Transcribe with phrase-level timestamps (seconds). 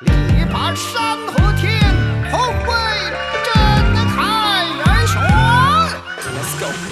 [0.00, 1.79] 力拔山河天，
[2.31, 2.73] 宏伟
[3.45, 3.53] 震
[4.07, 5.19] 撼人生。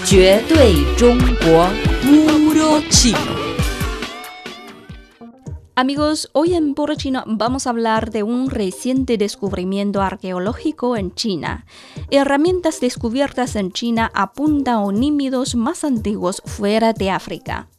[0.06, 1.70] 绝对中国
[2.04, 3.18] puro chino.
[5.76, 11.66] Amigos, hoy en Puro Chino vamos a hablar de un reciente descubrimiento arqueológico en China.
[12.12, 17.70] Herramientas descubiertas en China apuntan a homínidos más antiguos fuera de África.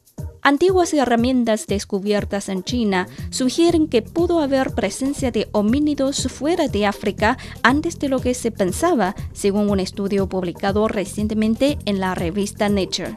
[0.43, 7.37] Antiguas herramientas descubiertas en China sugieren que pudo haber presencia de homínidos fuera de África
[7.61, 13.15] antes de lo que se pensaba, según un estudio publicado recientemente en la revista Nature.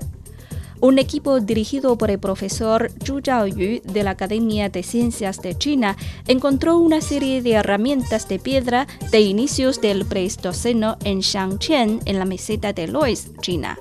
[0.80, 5.96] Un equipo dirigido por el profesor Zhu Zhaoyu de la Academia de Ciencias de China
[6.26, 12.26] encontró una serie de herramientas de piedra de inicios del Pleistoceno en Shangqian, en la
[12.26, 13.78] meseta de Loess, China.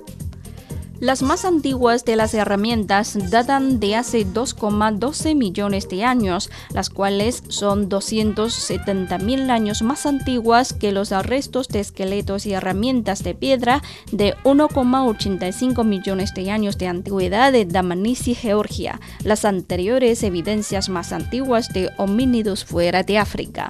[1.04, 7.44] Las más antiguas de las herramientas datan de hace 2,12 millones de años, las cuales
[7.50, 13.84] son 270 mil años más antiguas que los restos de esqueletos y herramientas de piedra
[14.14, 21.68] de 1,85 millones de años de antigüedad de Dmanisi, Georgia, las anteriores evidencias más antiguas
[21.74, 23.68] de homínidos fuera de África.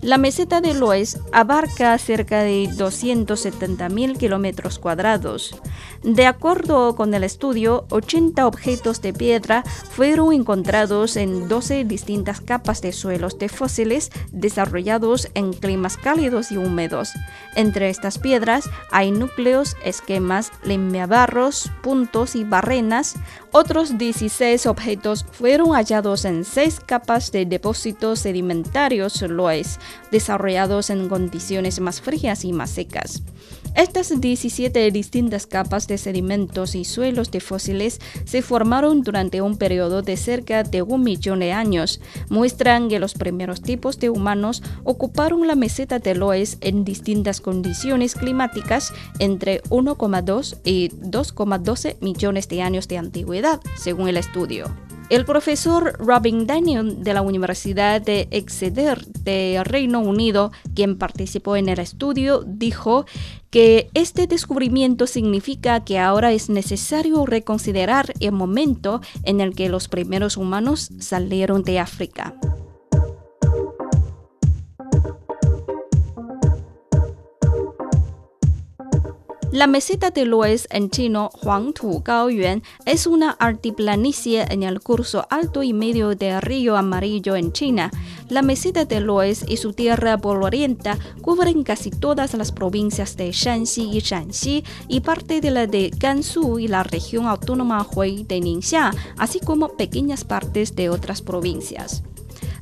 [0.00, 5.60] La meseta de Loess abarca cerca de 270.000 kilómetros cuadrados.
[6.04, 12.80] De acuerdo con el estudio, 80 objetos de piedra fueron encontrados en 12 distintas capas
[12.80, 17.10] de suelos de fósiles desarrollados en climas cálidos y húmedos.
[17.56, 23.16] Entre estas piedras hay núcleos, esquemas, limpiabarros, puntos y barrenas.
[23.50, 29.80] Otros 16 objetos fueron hallados en 6 capas de depósitos sedimentarios Loess
[30.10, 33.22] desarrollados en condiciones más frías y más secas.
[33.74, 40.02] Estas 17 distintas capas de sedimentos y suelos de fósiles se formaron durante un periodo
[40.02, 42.00] de cerca de un millón de años.
[42.28, 48.14] Muestran que los primeros tipos de humanos ocuparon la meseta de Loess en distintas condiciones
[48.14, 54.87] climáticas entre 1,2 y 2,12 millones de años de antigüedad, según el estudio.
[55.10, 61.70] El profesor Robin Daniel de la Universidad de Exeter de Reino Unido, quien participó en
[61.70, 63.06] el estudio, dijo
[63.48, 69.88] que este descubrimiento significa que ahora es necesario reconsiderar el momento en el que los
[69.88, 72.34] primeros humanos salieron de África.
[79.50, 85.62] La meseta de Loess en chino Huangtu Gaoyuan es una altiplanicie en el curso alto
[85.62, 87.90] y medio del río Amarillo en China.
[88.28, 93.88] La meseta de Loess y su tierra polvorienta cubren casi todas las provincias de Shanxi
[93.90, 98.90] y Shanxi y parte de la de Gansu y la región autónoma Hui de Ningxia,
[99.16, 102.02] así como pequeñas partes de otras provincias.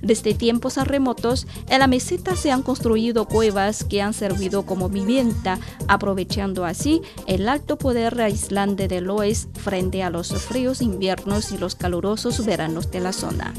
[0.02, 5.58] Desde tiempos remotos, en la meseta se han construido cuevas que han servido como vivienda,
[5.88, 11.74] aprovechando así el alto poder aislante del Loess frente a los fríos inviernos y los
[11.74, 13.54] calurosos veranos de la zona.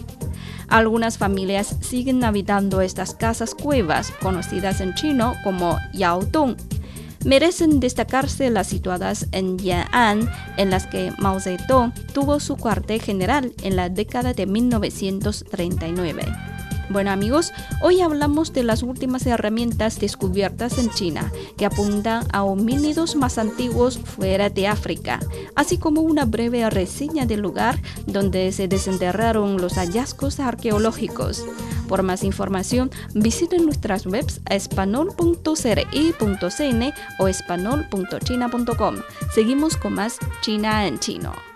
[0.67, 6.57] Algunas familias siguen habitando estas casas cuevas, conocidas en chino como Yaodong
[7.25, 13.53] merecen destacarse las situadas en Yan'an, en las que Mao Zedong tuvo su cuartel general
[13.63, 16.25] en la década de 1939.
[16.89, 17.51] Bueno amigos,
[17.81, 23.97] hoy hablamos de las últimas herramientas descubiertas en China que apuntan a homínidos más antiguos
[23.97, 25.19] fuera de África,
[25.53, 31.43] así como una breve reseña del lugar donde se desenterraron los hallazgos arqueológicos.
[31.87, 38.95] Por más información, visiten nuestras webs espanol.cri.cn o espanol.china.com.
[39.33, 41.46] Seguimos con más China en chino.